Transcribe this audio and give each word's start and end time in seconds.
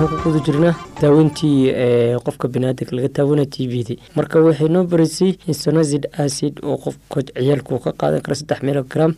waxaan 0.00 0.22
ku 0.22 0.28
guda 0.30 0.40
jirnaa 0.46 0.74
daaweyntii 1.00 1.72
qofka 2.26 2.48
biniaadanka 2.52 2.92
laga 2.96 3.08
taawana 3.16 3.44
t 3.46 3.66
v 3.70 3.84
d 3.88 3.98
marka 4.16 4.40
waxay 4.46 4.68
noo 4.68 4.84
barisay 4.84 5.32
insonazid 5.48 6.04
acid 6.24 6.60
oo 6.62 6.76
qofka 6.76 7.22
ciyaalku 7.32 7.78
ka 7.84 7.92
qaadan 8.00 8.20
kara 8.24 8.34
saddex 8.40 8.60
milogram 8.68 9.14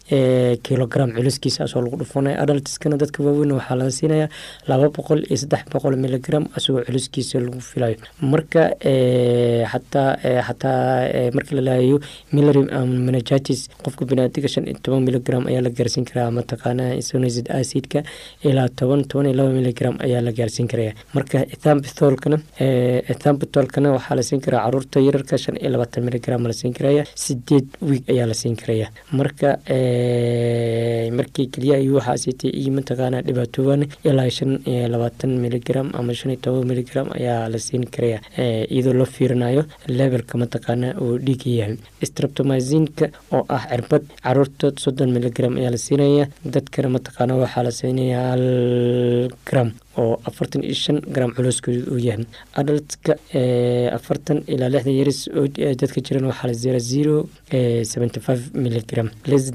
kilogram 0.63 1.11
culiskiisa 1.17 1.65
asoo 1.65 1.83
lagu 1.83 1.97
dhufanaya 1.97 2.39
adaltiskana 2.43 2.97
dadka 3.03 3.23
waaweyn 3.27 3.53
waxaa 3.59 3.77
laga 3.81 3.91
siinayaa 3.99 4.29
laba 4.69 4.89
boqol 4.97 5.21
iyo 5.27 5.37
saddex 5.43 5.63
boqol 5.73 5.97
miligram 5.97 6.45
asagoo 6.57 6.85
culiskiisa 6.87 7.41
lagu 7.41 7.61
filayo. 7.61 7.97
Marka 8.21 8.63
xataa 9.73 10.11
xataa 10.47 11.33
markii 11.35 11.57
la 11.59 11.63
laayayo 11.69 11.99
milary 12.33 12.63
menagitis 13.07 13.69
qofka 13.85 14.05
biniaadanka 14.07 14.49
shan 14.49 14.67
iyo 14.71 14.79
toban 14.83 15.03
miligram 15.03 15.47
ayaa 15.51 15.63
la 15.67 15.71
gaarsiin 15.71 16.05
karaa 16.07 16.31
mataqaana 16.31 16.95
insonazid 17.01 17.47
acidka 17.51 18.03
ilaa 18.45 18.69
toban 18.69 19.03
toban 19.11 19.27
iyo 19.27 19.35
laba 19.41 19.51
miligram 19.51 19.95
ayaa 20.07 20.21
la 20.23 20.33
gaarsiin 20.33 20.69
karaya. 20.69 20.93
Marka 21.15 21.43
ethambitholkana 21.81 22.39
ethambitholkana 23.13 23.93
waxaa 23.97 24.17
la 24.17 24.23
siin 24.23 24.41
karaa 24.41 24.63
carruurta 24.65 25.01
yararka 25.01 25.37
shan 25.39 25.57
iyo 25.57 25.71
labaatan 25.71 26.05
miligram 26.05 26.43
la 26.47 26.53
siin 26.53 26.73
karaya. 26.75 27.05
Sideed 27.15 27.67
wiig 27.81 28.05
ayaa 28.13 28.27
la 28.27 28.35
siin 28.35 28.57
karaya. 28.57 28.89
Marka 29.13 29.57
markii 31.17 31.47
keliya 31.53 31.79
iyo 31.79 31.95
waxaa 31.99 32.17
siitay 32.25 32.51
iyo 32.51 32.73
mataqaana 32.79 33.23
dhibaatooban 33.23 33.87
ilaa 34.05 34.29
shan 34.31 34.53
iyo 34.67 34.89
labaatan 34.89 35.31
miligram 35.45 35.91
ama 35.95 36.15
shan 36.15 36.31
iyo 36.33 36.41
toban 36.45 36.67
miligram 36.69 37.09
ayaa 37.19 37.49
la 37.49 37.59
siin 37.59 37.85
karaya. 37.95 38.21
Iyadoo 38.71 38.93
loo 38.93 39.07
fiirinayo 39.07 39.65
levelka 39.89 40.39
mataqaana 40.39 40.95
uu 41.01 41.19
dhiiga 41.19 41.51
yahay. 41.61 41.77
Streptomazinka 42.03 43.07
oo 43.33 43.45
ah 43.49 43.65
cirbad 43.71 44.05
carruurta 44.25 44.73
soddon 44.85 45.11
miligram 45.17 45.57
ayaa 45.57 45.71
la 45.71 45.81
siinaya 45.87 46.27
dadkana 46.45 46.89
mataqaana 46.97 47.35
waxaa 47.43 47.63
la 47.67 47.71
siinaya 47.81 48.19
hal 48.31 48.45
gram 49.49 49.71
oo 49.99 50.21
afartan 50.29 50.63
iyo 50.65 50.75
shan 50.75 51.01
gram 51.15 51.31
culoskeedu 51.37 51.93
uu 51.93 51.99
yahay. 51.99 52.25
Adaltka 52.61 53.13
afartan 53.99 54.39
ilaa 54.47 54.69
lixdan 54.75 54.95
yaris 55.01 55.21
oo 55.39 55.47
dadka 55.81 56.01
jiran 56.07 56.25
waxaa 56.31 56.49
la 56.51 56.55
zera 56.55 56.79
zero 56.79 57.17
seventy 57.93 58.21
five 58.21 58.43
miligram 58.55 59.09
less 59.27 59.51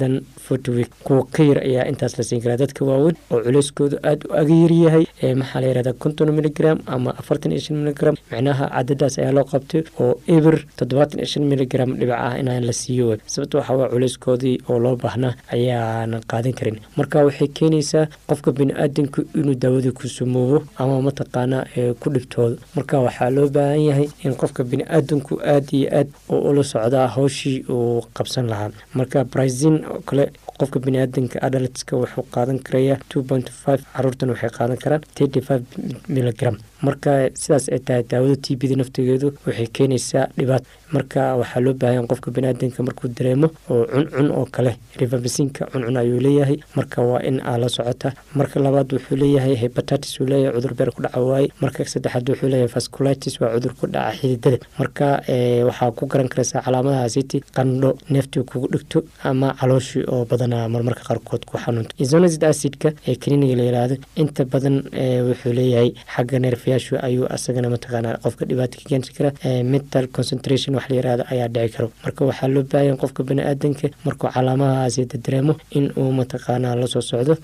forty 0.47 0.71
week. 0.71 0.89
Kuwa 1.03 1.25
ka 1.31 1.43
yar 1.43 1.57
ayaa 1.59 1.87
intaas 1.91 2.17
la 2.17 2.23
siin 2.23 2.41
karaa. 2.41 2.57
Dadka 2.57 2.85
waaweyn 2.85 3.15
oo 3.31 3.39
culeyskoodu 3.45 3.97
aada 4.03 4.23
u 4.29 4.33
agayar 4.41 4.71
yahay 4.83 5.05
maxaa 5.35 5.61
la 5.61 5.67
yihahdaa 5.67 5.93
konton 5.93 6.31
miligram 6.31 6.79
ama 6.85 7.11
afartan 7.21 7.51
iyo 7.51 7.61
shan 7.61 7.77
miligram 7.77 8.15
micnaha 8.31 8.69
cadadaas 8.75 9.19
ayaa 9.19 9.31
loo 9.37 9.43
qabtay 9.51 9.83
oo 9.99 10.19
eber 10.27 10.55
toddobaatan 10.77 11.19
iyo 11.19 11.27
shan 11.33 11.43
miligram 11.51 11.89
dhibac 11.99 12.19
ah 12.27 12.33
inaan 12.39 12.63
la 12.69 12.73
siiyo. 12.73 13.17
Sababta 13.27 13.57
waxaa 13.57 13.75
waa 13.77 13.89
culeyskoodii 13.93 14.57
oo 14.69 14.79
loo 14.79 14.95
baahnaa 14.95 15.33
ayaanan 15.55 16.21
qaadan 16.31 16.53
karin. 16.53 16.77
Marka 16.97 17.25
waxay 17.25 17.47
keenaysaa 17.47 18.07
qofka 18.29 18.51
bini-aadanku 18.51 19.21
inuu 19.39 19.55
daawadii 19.55 19.91
ku 19.99 20.07
sumoobo 20.27 20.63
ama 20.77 21.01
mataqaana 21.01 21.59
ku 21.99 22.09
dhibtoodo 22.09 22.57
marka 22.75 22.99
waxaa 22.99 23.29
loo 23.35 23.47
baahan 23.49 23.81
yahay 23.89 24.07
in 24.25 24.35
qofka 24.35 24.63
bini-aadanku 24.63 25.39
aada 25.53 25.71
iyo 25.77 25.87
aad 25.99 26.07
oo 26.29 26.39
ula 26.51 26.63
socdaa 26.63 27.07
hawshii 27.07 27.63
uu 27.69 28.01
qabsan 28.13 28.47
lahaa. 28.51 28.71
Marka 28.93 29.23
brazin 29.23 29.75
oo 29.91 29.99
kale 30.05 30.31
qofka 30.59 30.79
biniaadanka 30.79 31.37
adaltska 31.47 31.95
wuxuu 31.97 32.23
qaadan 32.33 32.59
karaya 32.59 32.97
two 33.09 33.23
point 33.23 33.47
five 33.63 33.81
caruurtan 33.95 34.29
waxay 34.29 34.49
qaadan 34.57 34.77
karaan 34.83 35.01
thirty 35.15 35.41
five 35.41 35.63
miligram 36.09 36.57
marka 36.81 37.29
sidaas 37.33 37.69
ay 37.73 37.79
tahay 37.79 38.03
daawada 38.03 38.35
t 38.35 38.55
b 38.55 38.67
da 38.69 38.75
naftigeedu 38.81 39.27
waxay 39.45 39.67
keenaysaa 39.67 40.27
dhibaat. 40.37 40.63
Marka 40.95 41.35
waxaa 41.35 41.59
loo 41.65 41.73
baahanya 41.73 42.07
qofka 42.07 42.31
biniaadanka 42.31 42.83
markuu 42.83 43.07
dareemo 43.17 43.47
oo 43.69 43.85
cuncun 43.91 44.31
oo 44.31 44.45
kale. 44.45 44.71
Rivabisinka 44.99 45.65
cuncun 45.71 45.97
ayuu 45.97 46.19
leeyahay. 46.19 46.57
Marka 46.75 47.01
waa 47.01 47.19
in 47.27 47.41
aa 47.43 47.57
la 47.57 47.67
socota. 47.69 48.13
Marka 48.35 48.59
labaad 48.59 48.93
wuxuu 48.93 49.15
leeyahay 49.17 49.55
hebatatis 49.55 50.19
uu 50.21 50.25
leeyahay 50.25 50.53
cudur 50.55 50.73
beer 50.77 50.91
ku 50.95 51.01
dhaca 51.01 51.19
waaye. 51.19 51.49
Marka 51.61 51.83
saddexaad 51.85 52.29
wuxuu 52.29 52.47
leeyahay 52.49 52.71
vasculitis 52.73 53.41
waa 53.41 53.51
cudur 53.55 53.73
ku 53.75 53.87
dhaca 53.87 54.15
xididada 54.17 54.57
marka 54.79 55.21
waxaa 55.67 55.91
ku 55.91 56.05
garan 56.07 56.29
karaysaa 56.29 56.61
calaamadahaasiti 56.63 57.41
qandho 57.55 57.97
neeftii 58.09 58.43
kugu 58.47 58.67
dhigto 58.71 59.03
ama 59.23 59.53
calooshii 59.59 60.03
oo 60.07 60.23
badanaa 60.25 60.69
marmarka 60.69 61.03
qaarkood 61.09 61.43
ku 61.45 61.57
xanuunto 61.57 61.91
isonazid 61.99 62.43
acidka 62.43 62.93
ee 63.07 63.15
kaniiniga 63.15 63.55
la 63.59 63.63
yiraahdo 63.67 63.95
inta 64.15 64.45
badan 64.45 64.83
wuxuu 65.27 65.53
leeyahay 65.53 65.91
xagga 66.15 66.39
neerfayaashu 66.67 66.95
ayuu 67.07 67.25
asagana 67.35 67.69
mataqaanaa 67.69 68.17
qofka 68.23 68.45
dhibaata 68.49 68.77
ka 68.77 68.83
keeni 68.89 69.11
kara 69.17 69.31
mental 69.63 70.07
concentration 70.07 70.75
wax 70.75 70.89
la 70.89 70.95
yiraahdo 70.97 71.23
ayaa 71.31 71.47
dhici 71.47 71.73
karo. 71.75 71.91
Marka 72.03 72.25
waxaa 72.25 72.47
loo 72.53 72.63
baahan 72.71 72.97
qofka 73.01 73.23
bani-aadanka 73.23 73.87
markuu 74.05 74.29
calaamadahaasi 74.35 75.05
dareemo 75.25 75.53
in 75.71 75.91
uu 75.97 76.11
mataqaanaa 76.19 76.75
la 76.75 76.87
soo 76.87 77.01
socdo. 77.01 77.35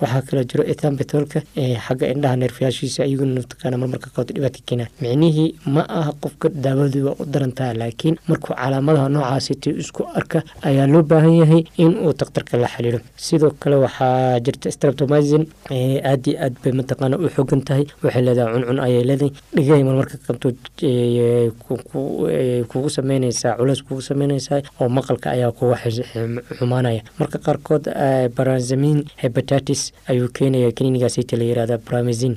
Waxaa 0.00 0.22
kaloo 0.28 0.44
jiro 0.50 0.64
ethambitolka 0.72 1.40
xagga 1.86 2.06
indhaha 2.12 2.36
neerfayaashiisa 2.40 3.02
ayaguna 3.06 3.40
mataqaana 3.40 3.76
marmarka 3.80 4.08
qaarkood 4.14 4.34
dhibaata 4.36 4.60
keena. 4.66 4.84
Micnihii 5.00 5.48
ma 5.74 5.82
aha 5.88 6.12
qofka 6.22 6.48
daawadii 6.64 7.02
waa 7.06 7.16
u 7.20 7.24
darantaa 7.24 7.72
laakiin 7.80 8.16
markuu 8.28 8.54
calaamadaha 8.54 9.08
noocaasiti 9.08 9.70
isku 9.82 10.02
arka 10.14 10.42
ayaa 10.68 10.86
loo 10.86 11.02
baahan 11.02 11.34
yahay 11.40 11.62
in 11.78 11.96
uu 12.04 12.12
daktarka 12.12 12.56
la 12.58 12.68
xiriiro. 12.68 13.00
Sidoo 13.16 13.50
kale 13.60 13.76
waxaa 13.76 14.40
jirta 14.44 14.70
streptomizin 14.70 15.44
aad 16.10 16.24
aad 16.44 16.54
bay 16.64 16.72
mataqaana 16.72 17.16
u 17.18 17.28
xogan 17.34 17.60
tahay 17.70 17.84
waxay 18.04 18.22
leedahay 18.26 18.52
cuncun 18.58 18.80
ayay 18.86 19.04
leedahay. 19.10 19.32
Dhigay 19.56 19.82
marmarka 19.88 20.16
qabto 20.26 20.48
kugu 22.72 22.88
sameynaysaa 22.96 23.56
culeys 23.58 23.82
kugu 23.86 24.02
sameynaysaa 24.10 24.60
oo 24.80 24.88
maqalka 24.88 25.30
ayaa 25.36 25.52
kuga 25.58 25.76
xumaanaya. 26.58 27.02
Marka 27.18 27.38
qaarkood 27.46 27.84
baranzamin 28.36 28.98
hebatatis 29.22 29.82
ayuu 30.10 30.28
keenaya 30.36 30.72
kaniinigaasita 30.72 31.36
la 31.40 31.44
yirahda 31.50 31.78
bramazin 31.78 32.34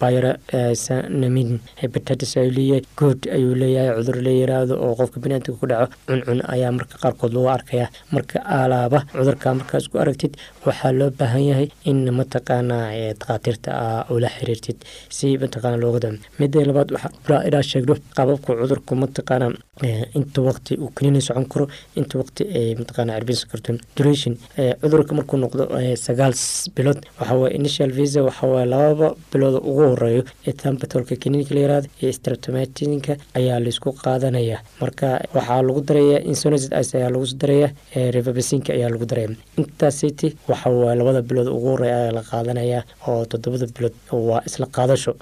byrasanamin 0.00 1.60
hebatatis 1.80 2.36
ayuu 2.36 2.52
leeyahay. 2.56 2.82
Good 2.96 3.20
ayuu 3.36 3.54
leeyahay 3.54 3.94
cudur 3.98 4.18
la 4.26 4.30
yiraahdo 4.38 4.74
oo 4.84 4.94
qofka 5.00 5.20
biniaadamka 5.20 5.58
ku 5.60 5.66
dhaco. 5.66 5.92
Cuncun 6.06 6.40
ayaa 6.54 6.72
marka 6.72 6.96
qaarkood 7.02 7.32
lagu 7.34 7.48
arkaya 7.56 7.86
marka 8.12 8.38
alaaba 8.44 9.04
cudurka 9.12 9.54
markaas 9.54 9.88
ku 9.88 9.98
aragtid 9.98 10.36
waxaa 10.66 10.92
loo 10.92 11.10
baahan 11.10 11.44
yahay 11.50 11.68
in 11.84 12.04
mataqaanaa 12.18 13.14
dakhaatiirta 13.20 13.70
a 13.72 14.09
ula 14.16 14.28
xiriirtid. 14.36 14.78
Si 15.16 15.36
mataqaana 15.42 15.76
looga 15.82 16.00
dam. 16.04 16.16
Mida 16.38 16.60
labaad 16.68 16.90
waxaa 16.96 17.40
inaa 17.48 17.62
sheegno 17.70 17.94
qaababka 18.16 18.50
cudurku 18.60 18.92
mataqaana 19.02 19.46
inta 20.18 20.40
waqti 20.48 20.72
uu 20.82 20.90
kaniini 20.96 21.20
socon 21.28 21.46
karo 21.52 21.64
inta 22.00 22.14
waqti 22.20 22.42
ay 22.58 22.74
mataqaana 22.80 23.12
cirbinsan 23.18 23.48
karto. 23.52 23.70
Duration 23.96 24.34
cudurka 24.82 25.12
markuu 25.18 25.36
noqdo 25.44 25.64
sagaal 26.06 26.34
bilood 26.76 27.00
waxawaaye 27.20 27.54
initial 27.58 27.90
visa 27.98 28.20
waxawaaye 28.28 28.66
lababa 28.74 29.08
bilood 29.32 29.56
ugu 29.70 29.82
horeeyo 29.92 30.22
ethambitolka 30.50 31.14
kaniinka 31.22 31.54
la 31.54 31.60
yiraahdo 31.64 31.88
iyo 32.02 32.12
streptomatinka 32.18 33.12
ayaa 33.38 33.58
la 33.64 33.68
isku 33.72 33.90
qaadanaya. 34.02 34.58
Marka 34.80 35.08
waxaa 35.34 35.62
lagu 35.66 35.80
daraya 35.88 36.18
insonazid 36.30 36.72
ice 36.80 36.92
ayaa 36.98 37.10
lagu 37.14 37.26
daraya 37.42 37.68
revabasinka 38.16 38.70
ayaa 38.76 38.90
lagu 38.94 39.06
daraya. 39.10 39.28
Intaasiti 39.60 40.28
waxawaaye 40.48 40.96
labada 41.00 41.22
bilood 41.28 41.48
ugu 41.56 41.66
horreeya 41.72 41.96
ayaa 42.02 42.12
la 42.18 42.22
qaadanaya 42.30 42.80
oo 43.08 43.24
toddobada 43.30 43.66
bilood 43.76 43.94
waa 44.12 44.42
isla 44.46 44.66
qaadasho. 44.66 45.12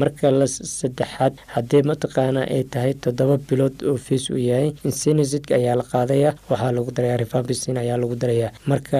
Marka 0.00 0.30
la 0.30 0.46
saddexaad 0.46 1.34
haddii 1.54 1.82
mataqaana 1.90 2.42
ay 2.54 2.62
tahay 2.72 2.94
toddoba 2.94 3.36
bilood 3.48 3.82
oo 3.90 3.96
fees 3.96 4.30
uu 4.30 4.36
yahay 4.38 4.72
insenazidka 4.84 5.54
ayaa 5.60 5.76
la 5.80 5.84
qaadaya 5.92 6.34
waxaa 6.50 6.72
lagu 6.76 6.90
daraya 6.96 7.16
revabisin 7.22 7.76
ayaa 7.78 7.96
lagu 8.02 8.14
daraya 8.22 8.52
marka 8.66 8.98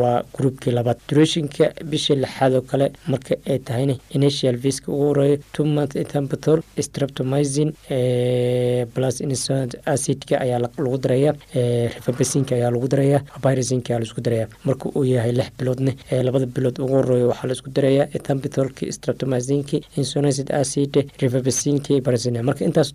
waa 0.00 0.22
groupkii 0.36 0.72
labaad. 0.72 0.98
Durationka 1.08 1.72
bishii 1.90 2.16
lixaad 2.16 2.52
oo 2.54 2.60
kale 2.70 2.92
marka 3.08 3.34
ay 3.46 3.58
tahayna 3.58 3.94
initial 4.10 4.56
feeska 4.58 4.92
ugu 4.92 5.04
horeeyo 5.08 5.38
two 5.52 5.64
month 5.64 5.96
ethambitol 5.96 6.60
streptomizin 6.80 7.72
plus 8.94 9.20
insonad 9.20 9.76
acidka 9.86 10.40
ayaa 10.40 10.58
lagu 10.58 10.98
daraya 10.98 11.32
revabisinka 11.96 12.54
ayaa 12.54 12.70
lagu 12.70 12.88
daraya 12.88 13.20
virusinka 13.44 13.88
ayaa 13.92 14.00
la 14.00 14.06
isku 14.06 14.20
daraya 14.20 14.46
marka 14.64 14.88
uu 14.96 15.04
yahay 15.04 15.32
lix 15.32 15.50
biloodne 15.58 15.96
labada 16.22 16.46
bilood 16.46 16.78
ugu 16.78 16.94
horeeyo 16.94 17.28
waxaa 17.42 17.48
la 17.48 17.52
isku 17.58 17.70
daraya 17.76 18.04
ethambitolki 18.16 18.92
streptomazinki 18.92 19.78
insonacid 19.96 20.48
acid 20.60 20.94
revabisinki 21.22 22.00
barazina 22.06 22.42
marka 22.42 22.64
intaas 22.68 22.90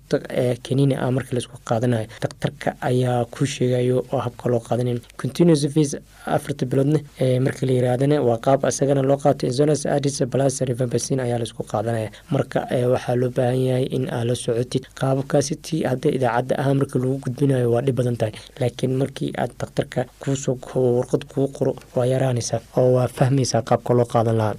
kaniini 0.67 0.95
ah 0.95 1.11
marka 1.11 1.31
la 1.35 1.39
isku 1.43 1.57
qaadanayo 1.69 2.07
daktarka 2.23 2.69
ayaa 2.89 3.25
ku 3.25 3.45
sheegayo 3.45 3.97
oo 4.13 4.19
habka 4.25 4.49
loo 4.49 4.59
qaadanayo 4.59 4.99
continuous 5.21 5.63
fees 5.73 5.91
afarta 6.25 6.65
biloodne 6.71 6.99
marka 7.45 7.65
la 7.67 7.71
yiraahdana 7.77 8.21
waa 8.27 8.37
qaab 8.45 8.65
isagana 8.71 9.01
loo 9.09 9.17
qaato. 9.23 9.43
Insonacid 9.47 9.87
acid 9.95 10.29
plus 10.31 10.55
revabisin 10.69 11.19
ayaa 11.19 11.37
la 11.39 11.43
isku 11.49 11.63
qaadanaya. 11.63 12.09
Marka 12.31 12.59
waxaa 12.93 13.15
loo 13.21 13.29
baahan 13.37 13.61
yahay 13.67 13.85
in 13.97 14.03
aa 14.11 14.23
la 14.29 14.35
socotid. 14.35 14.83
Qaababkaasi 14.99 15.55
tii 15.65 15.83
hadda 15.89 16.09
idaacadda 16.17 16.55
ah 16.63 16.73
marka 16.79 16.99
lagu 16.99 17.17
gudbinayo 17.25 17.71
waa 17.73 17.81
dhib 17.85 17.95
badan 17.99 18.17
tahay. 18.17 18.33
Laakiin 18.59 18.93
markii 19.01 19.31
aad 19.41 19.51
daktarka 19.61 20.05
kuusoo 20.21 20.57
warqad 20.97 21.23
kuu 21.31 21.47
qoro 21.57 21.73
waa 21.95 22.05
yaraanaysaa 22.13 22.59
oo 22.77 22.89
waa 22.97 23.07
fahmaysaa 23.07 23.61
qaabka 23.69 23.93
loo 23.99 24.05
qaadan 24.13 24.36
lahaa 24.41 24.55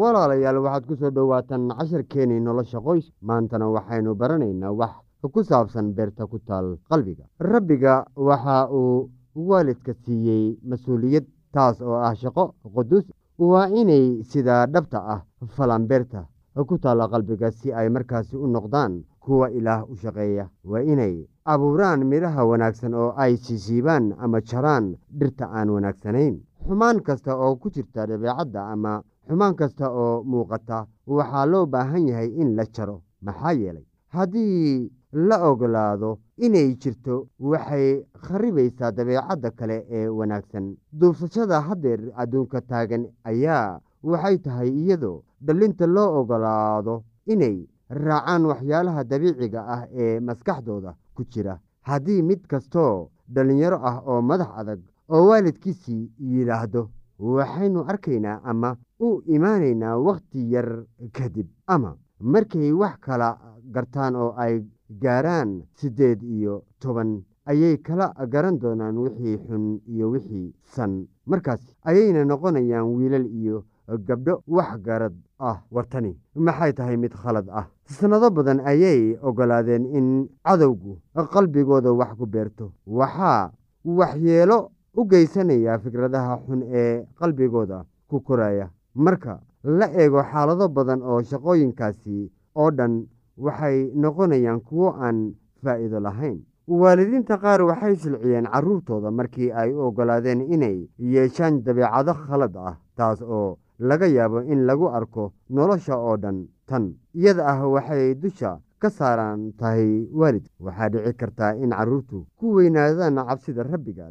walaalayaal 0.00 0.58
waxaad 0.64 0.84
ku 0.88 0.94
soo 0.96 1.10
dhowaataan 1.16 1.68
casharkeenii 1.78 2.40
nolosha 2.40 2.80
qoys. 2.86 3.06
Maantana 3.28 3.66
waxaynu 3.76 4.14
baranaynaa 4.20 4.72
wax 4.80 4.94
ku 5.34 5.40
saabsan 5.44 5.92
beerta 5.96 6.26
ku 6.26 6.38
taal 6.48 6.66
qalbiga. 6.90 7.24
Rabbiga 7.52 8.04
waxa 8.16 8.56
uu 8.78 9.10
waalidka 9.34 9.92
siiyey 10.04 10.58
mas'uuliyad 10.68 11.26
taas 11.54 11.80
oo 11.80 11.98
ah 12.08 12.14
shaqo 12.22 12.44
qudus 12.74 13.04
waa 13.38 13.68
inay 13.80 14.22
sidaa 14.30 14.66
dhabta 14.66 14.98
ah 15.14 15.20
falan 15.56 15.86
beerta 15.90 16.26
ku 16.68 16.74
taalla 16.78 17.08
qalbiga 17.12 17.50
si 17.50 17.72
ay 17.72 17.88
markaasi 17.88 18.36
u 18.36 18.46
noqdaan 18.46 18.92
kuwa 19.20 19.46
ilaah 19.50 19.84
u 19.90 19.94
shaqeeya. 19.96 20.44
Waa 20.64 20.80
inay 20.92 21.14
abuuraan 21.52 22.04
midhaha 22.06 22.44
wanaagsan 22.50 22.94
oo 22.94 23.10
ay 23.16 23.36
siisiibaan 23.36 24.14
ama 24.18 24.40
jaraan 24.40 24.94
dhirta 25.18 25.46
aan 25.50 25.70
wanaagsanayn. 25.74 26.34
Xumaan 26.66 27.02
kasta 27.02 27.34
oo 27.36 27.56
ku 27.56 27.70
jirta 27.74 28.06
dabeecadda 28.06 28.60
ama 28.72 29.02
xumaan 29.28 29.54
kasta 29.56 29.90
oo 29.90 30.22
muuqata 30.24 30.86
waxaa 31.06 31.46
loo 31.52 31.66
baahan 31.66 32.06
yahay 32.08 32.28
in 32.42 32.54
la 32.56 32.64
jaro. 32.74 33.02
Maxaa 33.22 33.52
yeelay 33.52 33.84
haddii 34.14 34.90
la 35.12 35.36
ogolaado 35.48 36.18
inay 36.38 36.74
jirto 36.82 37.26
waxay 37.40 38.04
kharibaysaa 38.26 38.92
dabeecadda 38.92 39.50
kale 39.50 39.86
ee 39.90 40.06
wanaagsan. 40.08 40.76
Duubsashada 40.92 41.60
haddeer 41.68 42.00
adduunka 42.14 42.60
taagan 42.60 43.06
ayaa 43.24 43.80
waxay 44.02 44.38
tahay 44.38 44.68
iyadoo 44.70 45.22
dhallinta 45.46 45.86
loo 45.86 46.20
ogolaado 46.20 47.02
inay 47.26 47.66
raacaan 47.90 48.44
waxyaalaha 48.50 49.04
dabiiciga 49.04 49.60
ah 49.74 49.82
ee 50.02 50.20
maskaxdooda 50.20 50.94
ku 51.14 51.24
jira. 51.32 51.58
Haddii 51.82 52.22
mid 52.22 52.46
kastoo 52.46 53.10
dhallinyaro 53.34 53.78
ah 53.90 53.96
oo 54.06 54.20
madax 54.22 54.50
adag 54.60 54.80
oo 55.08 55.22
waalidkiisii 55.28 56.10
yidhaahdo 56.32 56.82
waxaynu 57.18 57.80
arkaynaa 57.90 58.40
ama 58.50 58.76
u 59.00 59.22
imaanaynaa 59.26 59.96
wakhti 59.98 60.50
yar 60.52 60.68
kadib. 61.12 61.46
Ama 61.66 61.96
markay 62.20 62.72
wax 62.72 62.96
kala 63.00 63.28
gartaan 63.74 64.14
oo 64.16 64.32
ay 64.36 64.54
gaaraan 65.02 65.62
siddeed 65.78 66.22
iyo 66.22 66.62
toban 66.80 67.22
ayay 67.50 67.76
kala 67.86 68.12
garan 68.32 68.58
doonaan 68.62 68.98
wixii 68.98 69.36
xun 69.46 69.80
iyo 69.88 70.10
wixii 70.10 70.54
san. 70.74 71.06
Markaas 71.26 71.60
ayayna 71.84 72.24
noqonayaan 72.24 72.86
wiilal 72.96 73.26
iyo 73.26 73.64
gabdho 73.98 74.42
wax 74.46 74.78
garad 74.82 75.14
ah 75.38 75.62
wartani 75.70 76.16
maxay 76.34 76.72
tahay 76.72 76.96
mid 76.96 77.12
khalad 77.12 77.48
ah? 77.50 77.66
Sannado 77.86 78.30
badan 78.30 78.60
ayay 78.60 79.16
oggolaadeen 79.22 79.84
in 79.98 80.28
cadowgu 80.44 80.98
qalbigooda 81.32 81.92
wax 81.92 82.14
ku 82.18 82.26
beerto. 82.26 82.72
Waxaa 82.86 83.50
waxyeelo 83.84 84.70
u 84.96 85.04
geysanayaa 85.10 85.78
fikradaha 85.78 86.38
xun 86.46 86.62
ee 86.62 87.04
qalbigooda 87.18 87.84
ku 88.08 88.20
koraya. 88.20 88.70
Marka 88.94 89.40
la 89.64 89.86
eego 89.92 90.22
xaalado 90.22 90.68
badan 90.68 91.02
oo 91.02 91.22
shaqooyinkaasi 91.22 92.30
oo 92.54 92.70
dhan 92.70 93.06
waxay 93.36 93.90
noqonayaan 93.94 94.60
kuwo 94.60 94.94
aan 94.98 95.34
faa'iido 95.62 96.00
lahayn. 96.00 96.38
Waalidiinta 96.68 97.38
qaar 97.38 97.62
waxay 97.62 97.96
silciyeen 97.96 98.46
carruurtooda 98.46 99.10
markii 99.10 99.50
ay 99.52 99.72
u 99.74 99.80
oggolaadeen 99.88 100.40
inay 100.54 100.88
yeeshaan 100.98 101.62
dabeecado 101.64 102.14
khalad 102.14 102.54
ah 102.56 102.76
taas 103.00 103.20
oo 103.36 103.58
laga 103.88 104.06
yaabo 104.16 104.38
in 104.52 104.60
lagu 104.68 104.86
arko 104.98 105.32
nolosha 105.50 105.96
oo 106.08 106.16
dhan 106.22 106.38
tan. 106.68 106.84
Iyada 107.20 107.42
ah 107.52 107.60
waxay 107.74 108.14
dusha 108.22 108.52
ka 108.82 108.88
saaran 108.98 109.40
tahay 109.60 110.08
waalidka 110.20 110.50
waxaa 110.66 110.88
dhici 110.92 111.12
kartaa 111.20 111.52
in 111.62 111.70
carruurtu 111.78 112.18
ku 112.38 112.46
weynaadaan 112.56 113.16
cabsida 113.28 113.62
rabbiga 113.72 114.06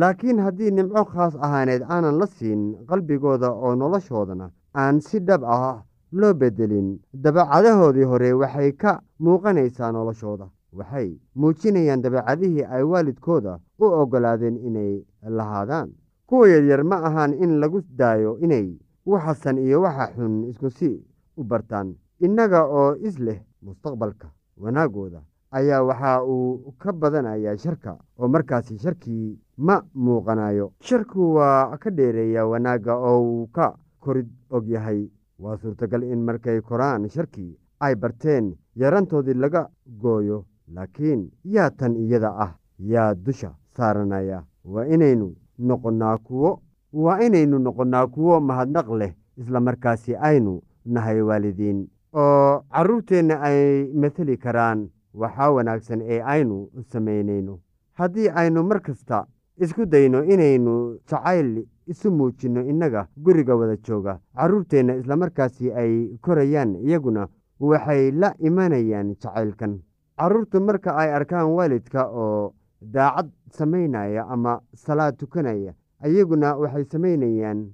laakiin 0.00 0.38
haddii 0.44 0.70
nimco 0.76 1.02
khaas 1.12 1.34
ahaaneed 1.46 1.82
aanan 1.94 2.18
la 2.20 2.26
siin 2.36 2.62
qalbigooda 2.88 3.50
oo 3.64 3.74
noloshoodana 3.82 4.46
aan 4.82 4.96
si 5.06 5.18
dhab 5.28 5.42
ah 5.56 5.82
loo 6.20 6.34
bedelin 6.40 6.88
dabeecadahoodii 7.24 8.04
hore 8.10 8.30
waxay 8.42 8.70
ka 8.82 8.92
muuqanaysaa 9.24 9.92
noloshooda. 9.96 10.46
Waxay 10.78 11.08
muujinayaan 11.40 12.02
dabeecadihii 12.04 12.64
ay 12.74 12.82
waalidkooda 12.92 13.52
u 13.82 13.84
oggolaadeen 14.00 14.56
inay 14.68 14.92
lahaadaan 15.38 15.88
kuwa 16.28 16.48
yaryar 16.48 16.84
ma 16.84 16.96
ahaan 17.08 17.32
in 17.44 17.56
lagu 17.60 17.80
daayo 18.00 18.36
inay 18.44 18.76
waxasan 19.06 19.56
iyo 19.58 19.80
waxa 19.80 20.12
xun 20.16 20.44
isku 20.50 20.68
si 20.70 20.90
u 21.36 21.42
bartaan. 21.44 21.96
Innaga 22.20 22.60
oo 22.68 22.94
is 23.00 23.16
leh 23.18 23.40
mustaqbalka 23.64 24.28
wanaagooda 24.60 25.22
ayaa 25.56 25.82
waxa 25.88 26.12
uu 26.24 26.74
ka 26.78 26.92
badanayaa 26.92 27.56
sharka 27.56 27.96
oo 28.18 28.28
markaasi 28.28 28.76
sharkii 28.78 29.38
ma 29.56 29.80
muuqanayo 29.94 30.72
sharku 30.80 31.34
waa 31.38 31.76
ka 31.80 31.90
dheereeya 31.90 32.44
wanaagga 32.46 32.94
oo 32.96 33.20
uu 33.22 33.46
ka 33.56 33.74
korid 33.98 34.28
og 34.50 34.68
yahay. 34.68 35.08
Waa 35.38 35.56
suurtagal 35.56 36.02
in 36.02 36.20
markay 36.26 36.60
koraan 36.60 37.08
sharkii 37.08 37.56
ay 37.80 37.94
barteen 37.94 38.56
yarantoodii 38.76 39.34
laga 39.38 39.70
gooyo 39.86 40.44
laakiin 40.74 41.30
yaa 41.44 41.70
tan 41.70 41.94
iyada 41.96 42.30
ah 42.44 42.52
yaa 42.78 43.14
dusha 43.14 43.54
saaranaya. 43.76 44.42
Waa 44.64 44.84
inaynu 44.90 45.32
noqonnaa 45.58 46.18
kuwo 46.18 46.60
waa 46.92 47.20
inaynu 47.20 47.58
noqonnaa 47.58 48.06
kuwo 48.06 48.40
mahadnaq 48.40 48.88
leh 49.00 49.12
isla 49.36 49.60
markaasi 49.60 50.16
aynu 50.16 50.62
nahay 50.84 51.20
waalidiin. 51.22 51.88
Oo 52.14 52.62
carruurteenna 52.72 53.40
ay 53.40 53.92
mateli 53.94 54.36
karaan 54.36 54.88
waxaa 55.14 55.50
wanaagsan 55.50 56.00
ee 56.02 56.20
aynu 56.22 56.68
samaynayno. 56.92 57.58
Haddii 57.98 58.28
aynu 58.28 58.62
mar 58.62 58.80
kasta 58.80 59.26
isku 59.60 59.86
dayno 59.86 60.22
inaynu 60.24 60.98
jacayl 61.10 61.64
isu 61.86 62.10
muujinno 62.10 62.60
innaga 62.70 63.06
guriga 63.24 63.56
wada 63.56 63.76
jooga 63.76 64.18
carruurteenna 64.36 64.94
islamarkaasi 64.96 65.72
ay 65.72 65.92
korayaan 66.20 66.76
iyaguna 66.76 67.28
waxay 67.60 68.10
la 68.10 68.34
imanayaan 68.38 69.14
jacaylkan. 69.20 69.80
Carruurtu 70.18 70.60
marka 70.60 70.96
ay 70.96 71.12
arkaan 71.14 71.46
waalidka 71.56 72.06
oo 72.10 72.52
daacad 72.82 73.30
samaynaya 73.50 74.26
ama 74.28 74.60
salaad 74.74 75.16
tukanaya 75.16 75.74
iyaguna 76.06 76.56
waxay 76.56 76.84
samaynayaan 76.84 77.70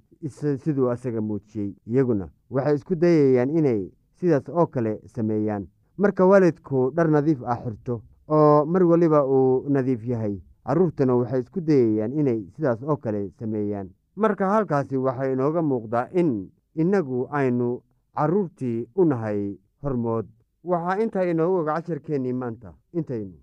siduu 0.59 0.89
asaga 0.91 1.21
muujiyey. 1.21 1.75
Iyaguna 1.87 2.29
waxay 2.51 2.75
isku 2.75 2.95
dayayaan 2.97 3.51
inay 3.51 3.91
sidaas 4.21 4.49
oo 4.49 4.67
kale 4.67 5.01
sameeyaan. 5.07 5.67
Marka 5.97 6.27
waalidku 6.27 6.91
dhar 6.97 7.09
nadiif 7.11 7.43
ah 7.45 7.61
xirto 7.65 8.01
oo 8.29 8.65
mar 8.65 8.83
waliba 8.85 9.21
uu 9.27 9.69
nadiif 9.69 10.07
yahay 10.07 10.41
carruurtuna 10.67 11.15
waxay 11.17 11.41
isku 11.41 11.61
dayayaan 11.61 12.13
inay 12.13 12.41
sidaas 12.57 12.83
oo 12.83 12.97
kale 12.97 13.31
sameeyaan. 13.39 13.91
Marka 14.17 14.49
halkaasi 14.49 14.97
waxaa 14.97 15.33
inooga 15.33 15.63
muuqdaa 15.63 16.09
in 16.13 16.49
innagu 16.75 17.29
aynu 17.31 17.83
carruurtii 18.17 18.89
u 18.97 19.05
nahay 19.05 19.59
hormood. 19.83 20.27
Waxaa 20.65 20.99
intaa 21.03 21.25
inoogu 21.29 21.57
oga 21.61 21.75
casharkeennii 21.75 22.33
maanta 22.33 22.73
intaynu 22.93 23.37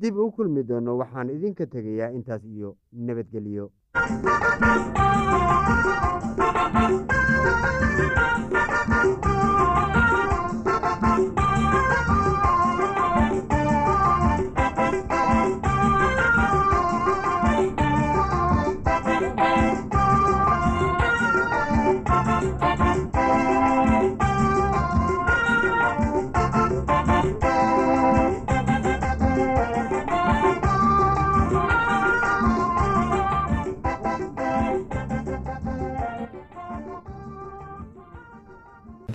dib 0.00 0.16
u 0.24 0.26
kulmi 0.38 0.62
doonno 0.70 0.96
waxaan 1.00 1.32
idinka 1.36 1.66
tegayaa 1.74 2.10
intaas 2.20 2.42
iyo 2.54 2.70
nabadgelyo 3.06 3.66